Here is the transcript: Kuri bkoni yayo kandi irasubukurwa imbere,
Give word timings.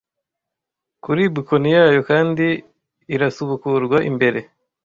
Kuri 1.03 1.23
bkoni 1.35 1.69
yayo 1.77 1.99
kandi 2.09 2.45
irasubukurwa 3.15 3.97
imbere, 4.09 4.39